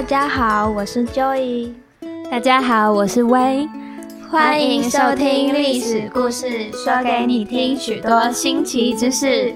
[0.00, 1.74] 大家好，我是 Joy。
[2.30, 3.68] 大家好，我是薇。
[4.30, 9.54] 欢迎收听历史故事，说给你听许多新奇知识。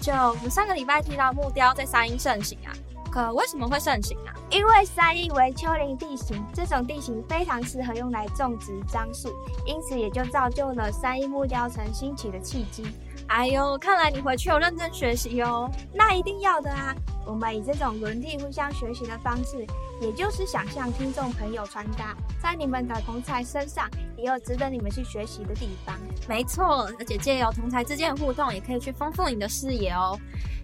[0.00, 2.70] 就我们上个礼拜提到木雕在山阴盛行啊，
[3.10, 4.30] 可为什么会盛行啊？
[4.48, 9.28] 因为山阴为丘陵地形，这种地形非常适合用来种植樟树，
[9.66, 12.86] 因此也就造就了山阴木雕城兴起的契机。
[13.26, 15.68] 哎呦，看来你回去有认真学习哦。
[15.92, 16.94] 那一定要的啊！
[17.30, 19.64] 我们以这种轮替互相学习的方式，
[20.00, 25.96] 也就是想向听众朋友传达，在你们的同才身上也有值得你们去学习的地方。
[26.28, 30.18] 没错，而且借由同才之间的互动，也可以去丰富你的视野哦。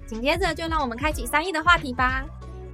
[0.08, 2.24] 紧接着就让我们开启三一的话题吧。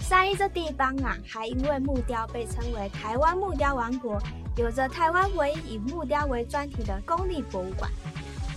[0.00, 4.18] 三一这地方啊，还因为木雕被称为台湾木雕王国，
[4.56, 7.90] 有着台湾唯一以木雕为专题的公立博物馆。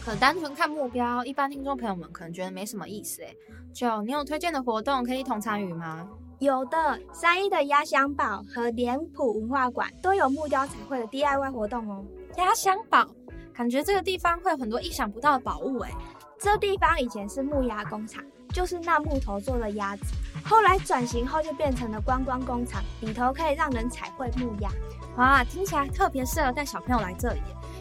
[0.05, 3.35] 可单纯看目标，一般听众朋友们可能觉得没什么意思诶。
[3.73, 6.07] 就你有推荐的活动可以一同参与吗？
[6.37, 12.05] 有的，三一的压箱宝和脸谱文化馆都有木雕彩绘的 DIY 活动哦。
[12.37, 13.07] 压箱宝，
[13.51, 15.91] 感觉这个地方会有很多意想不到的宝物诶。
[16.37, 20.03] 这地方以前是木鸭工厂，就是那木头做的鸭子，
[20.45, 24.69] 后来转型后就变成了观光工厂，里头可以让人彩绘木鸭。
[25.17, 27.39] 哇，听起来特别适合带小朋友来这里。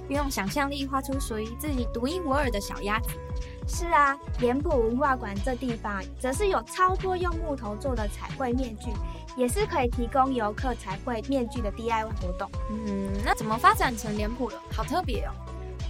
[0.09, 3.11] 运用想象力画出属于自己独一无二的小鸭子。
[3.67, 8.91] 是啊，脸谱文化馆这地方则是有超多用木头做的彩绘面具，
[9.37, 12.51] 也是可以提供游客彩绘面具的 DIY 活动。
[12.71, 14.61] 嗯，那怎么发展成脸谱了？
[14.71, 15.33] 好特别哦！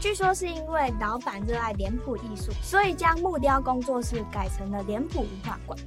[0.00, 5.78] 据说是因为老板热爱脸谱艺术，所以将木雕工作室改成了脸谱文化馆。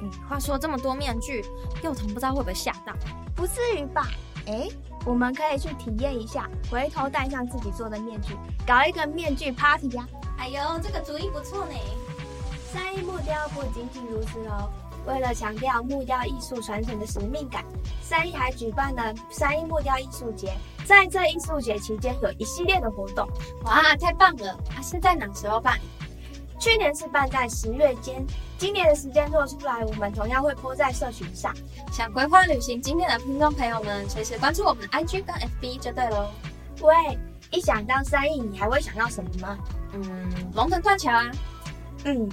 [0.00, 1.44] 嗯，话说这么多面具，
[1.82, 2.94] 幼童不知道会不会吓到？
[3.34, 4.06] 不至于吧？
[4.46, 4.68] 哎。
[5.06, 10.06] 我们可以去体验一下，回头戴上自己做的面具，搞一个面具 party 呀！
[10.38, 11.74] 哎呦，这个主意不错呢。
[12.72, 14.68] 三一木雕不仅仅如此哦，
[15.06, 17.62] 为了强调木雕艺术传承的使命感，
[18.02, 20.56] 三一还举办了三一木雕艺术节。
[20.84, 23.28] 在这艺术节期间，有一系列的活动。
[23.64, 24.58] 哇，太棒了！
[24.68, 25.78] 它是在哪时候办？
[26.58, 28.24] 去年是办在十月间，
[28.56, 31.52] 今年的时间做出来，我们同样会播在社群上。
[31.92, 36.30] 想规划旅行经验的听众朋友们，随时关注我们的 IG 跟 FB 就对喽。
[36.80, 36.94] 喂，
[37.50, 39.58] 一想到三亿，你还会想到什么吗？
[39.92, 41.30] 嗯，龙腾断桥啊。
[42.04, 42.28] 嗯，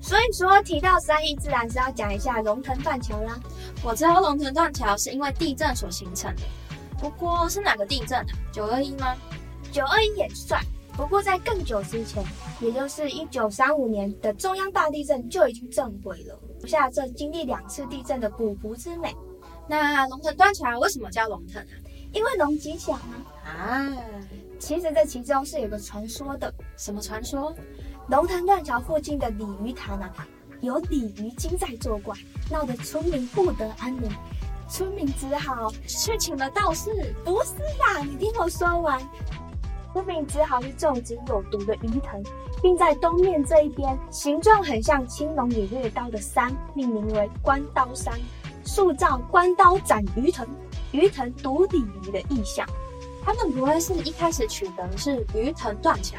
[0.00, 3.38] 所以说提到三义，自然是要讲一下龙腾断桥啦。
[3.82, 6.42] 我知道龙腾断桥是因为地震所形成的，
[6.98, 8.26] 不过是哪个地震啊？
[8.52, 9.14] 九二一吗？
[9.70, 10.60] 九二一也算。
[10.96, 12.24] 不过，在更久之前，
[12.60, 19.14] 也就是一九三五年的中央大地震就已经震毁了，留下这经历两次地震的古朴之美。
[19.68, 21.74] 那龙腾断桥为什么叫龙腾啊？
[22.12, 23.12] 因为龙吉祥啊！
[23.44, 23.96] 啊，
[24.58, 26.52] 其实这其中是有个传说的。
[26.76, 27.52] 什么传说？
[28.08, 30.26] 龙腾断桥附近的鲤鱼潭啊，
[30.60, 32.16] 有鲤鱼精在作怪，
[32.50, 34.08] 闹得村民不得安宁，
[34.70, 36.90] 村民只好去请了道士。
[37.24, 39.00] 不是啦，你听我说完。
[39.96, 42.22] 村民只好去种植有毒的鱼藤，
[42.60, 48.12] 并在东面这一边，形状很像青龙偃月刀的山，命名为关刀山，
[48.62, 50.46] 塑造关刀斩鱼藤，
[50.92, 52.68] 鱼藤毒鲤鱼的意象。
[53.24, 56.18] 他们不会是一开始取的是鱼藤断桥，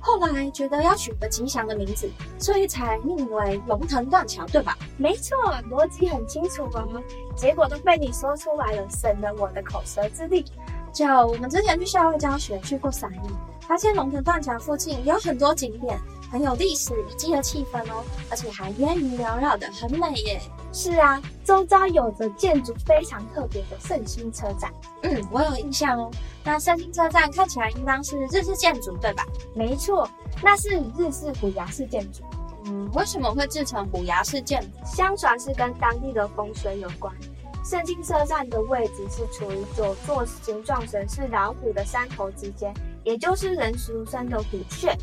[0.00, 2.08] 后来觉得要取个吉祥的名字，
[2.38, 4.74] 所以才命名为龙腾断桥，对吧？
[4.96, 5.36] 没错，
[5.70, 7.02] 逻辑很清楚哦。
[7.36, 10.46] 结果都被你说出来了，省了我的口舌之力。
[10.92, 13.30] 就我们之前去校外教学，去过三义，
[13.66, 15.98] 发现龙腾断桥附近有很多景点，
[16.30, 20.40] 很有历史遗迹的气氛哦，而且还烟云缭绕的，很美耶。
[20.72, 24.70] 是啊，周遭有着建筑非常特别的圣心车站。
[25.02, 26.10] 嗯，我有印象哦。
[26.44, 29.24] 那圣心车站看起来应当是日式建筑，对吧？
[29.54, 30.08] 没错，
[30.42, 32.22] 那是日式虎牙式建筑。
[32.66, 34.68] 嗯，为什么会制成虎牙式建筑？
[34.84, 37.14] 相传是跟当地的风水有关。
[37.68, 42.72] 圣经车站的位置是处于左座形状神似老虎的山头之间，
[43.04, 44.96] 也就是人俗称的虎穴。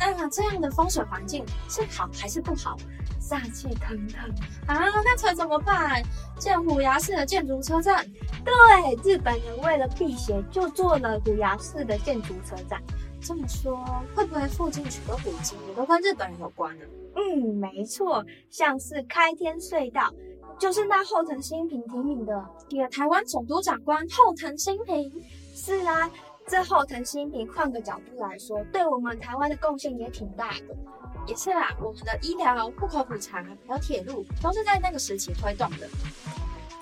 [0.00, 2.74] 那这样的风水环境是好还是不好？
[3.20, 4.30] 煞气腾腾
[4.66, 4.86] 啊！
[5.04, 6.02] 那可怎么办？
[6.38, 8.02] 建虎牙式的建筑车站？
[8.42, 12.82] 对，日本人为了辟邪，就做了虎牙式的建筑车站。
[13.20, 13.84] 这么说，
[14.14, 16.84] 会不会附近许多古迹也都跟日本人有关呢？
[17.14, 20.10] 嗯，没错，像是开天隧道。
[20.58, 25.12] 就是那后藤新平提名的，个台湾总督长官后藤新平。
[25.54, 26.10] 是啊，
[26.46, 30.76] 这后藤新平换个角度来说，对我们台湾的贡献也挺大的。
[31.26, 35.88] 也是啦，我们的医疗、户口普查还有铁路，都是在那个时期推动的。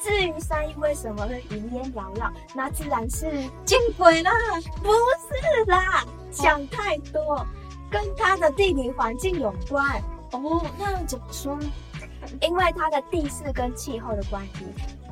[0.01, 3.27] 至于三一为什么会云烟缭绕，那自然是
[3.65, 4.31] 见鬼啦！
[4.83, 7.45] 不是啦，想太多，
[7.91, 9.99] 跟它的地理环境有关。
[10.33, 11.73] 哦，那怎么说呢？
[12.41, 14.65] 因为它的地势跟气候的关系，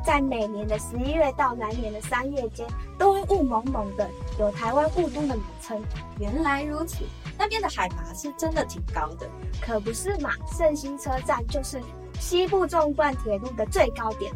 [0.04, 2.66] 在每年的十一月到来年的三月间，
[2.98, 5.80] 都会雾蒙蒙的，有台湾雾都的名称。
[6.18, 7.04] 原来如此，
[7.38, 9.28] 那边的海拔是真的挺高的，
[9.60, 10.30] 可不是嘛？
[10.56, 11.80] 圣心车站就是
[12.20, 14.32] 西部纵贯铁路的最高点。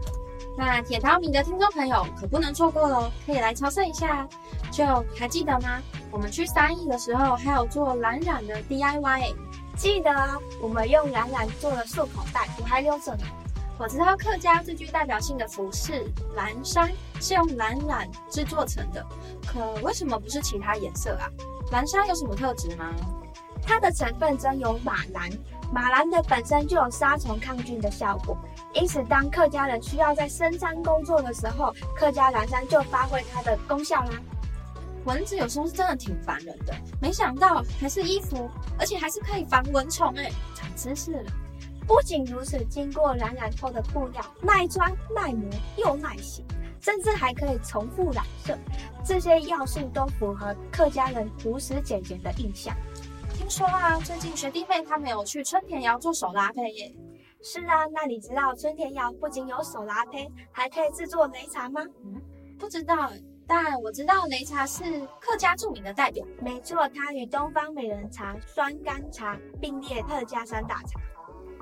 [0.59, 4.27] 那铁道迷的听众朋友可不能错过喽，可以来朝圣一下。
[4.71, 4.85] 就
[5.15, 5.83] 还记得吗？
[6.11, 9.35] 我们去三义的时候，还有做蓝染的 DIY。
[9.77, 10.11] 记得，
[10.61, 13.25] 我们用蓝染做了束口袋，我还留着呢。
[13.79, 16.91] 我知道客家最具代表性的服饰蓝衫
[17.21, 19.05] 是用蓝染制作成的，
[19.47, 21.29] 可为什么不是其他颜色啊？
[21.71, 22.87] 蓝衫有什么特质吗？
[23.63, 25.31] 它的成分中有马蓝，
[25.71, 28.35] 马蓝的本身就有杀虫抗菌的效果，
[28.73, 34.13] 因此当客家人需要在深山工作的时候，客家蓝衫就发挥它的功效啦。
[35.07, 41.33] 蚊子有时候是真的挺烦人的，没想到还是衣服，而且还是可以防蚊虫哎，长知识了。
[41.87, 46.45] 不仅如此，经过染染后的布料耐穿、耐磨又耐洗，
[46.81, 48.59] 甚至还可以重复染色，
[49.05, 52.77] 这些要素都符合客家人朴实简洁的印象。
[53.33, 56.93] 听说啊，最近学弟妹他们有去春田窑做手拉胚耶。
[57.43, 61.81] 是啊，那你知道春田窑不仅有手拉胚，还可以制作擂茶吗？
[62.05, 62.21] 嗯，
[62.59, 63.09] 不知道，
[63.47, 64.83] 但我知道擂茶是
[65.21, 66.25] 客家著名的代表。
[66.41, 71.01] 没错，它与东方美人茶、酸甘茶并列客家三大茶。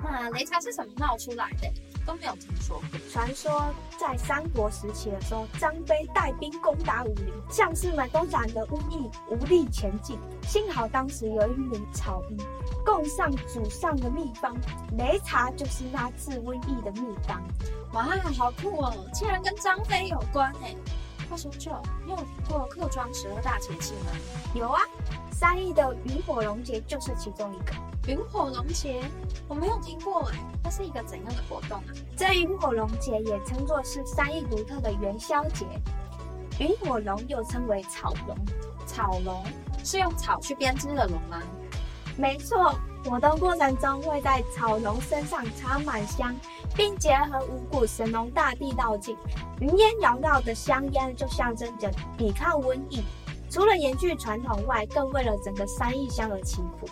[0.03, 1.71] 那擂茶是什么闹出来的？
[2.05, 2.99] 都没有听说过。
[3.11, 10.19] 传说在三国时期的时候，张飞带兵攻打武林，将士们都染得瘟疫，无力前进。
[10.43, 12.37] 幸好当时有一名草医
[12.85, 14.55] 供上祖上的秘方，
[14.97, 17.41] 擂茶就是那治瘟疫的秘方。
[17.93, 18.03] 哇，
[18.37, 18.93] 好酷哦！
[19.11, 20.75] 竟然跟张飞有关哎。
[21.25, 21.71] 话说就，
[22.05, 24.11] 你有听过客庄十二大节气吗？
[24.53, 24.81] 有啊，
[25.31, 27.73] 三义的云火龙节就是其中一个。
[28.07, 29.03] 云火龙节，
[29.47, 31.85] 我没有听过哎，它是一个怎样的活动啊？
[32.15, 35.65] 这云火龙节也称作是三义独特的元宵节。
[36.59, 38.37] 云火龙又称为草龙，
[38.85, 39.43] 草龙
[39.83, 41.41] 是用草去编织的龙吗？
[42.15, 42.73] 没错，
[43.05, 46.35] 活动过程中会在草龙身上插满香，
[46.75, 49.15] 并结合五谷神农大地道境，
[49.59, 53.03] 云烟缭绕的香烟就象征着抵抗瘟疫。
[53.47, 56.89] 除了延续传统外，更为了整个三义乡而祈福。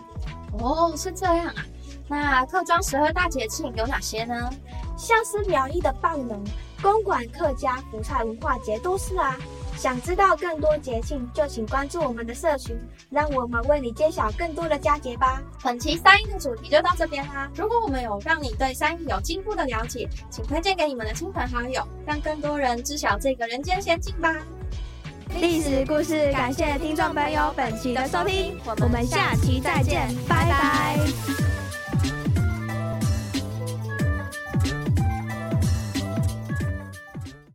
[0.59, 1.65] 哦，是这样啊。
[2.07, 4.49] 那客庄十二大节庆有哪些呢？
[4.95, 6.43] 像是苗栗的棒农、
[6.79, 9.35] 公馆客家福菜文化节都是啊。
[9.75, 12.75] 想知道更多节庆，就请关注我们的社群，
[13.09, 15.41] 让我们为你揭晓更多的佳节吧。
[15.61, 17.49] 本期三一的主题就到这边啦。
[17.55, 24.33] 如果我们有让你对三一有进一步的了解，请推荐给你们的亲朋好友，让更多人知晓这个人间仙境吧。
[25.39, 31.52] 历史故事，感谢听众朋友本期的收听，我们下期再见，拜拜。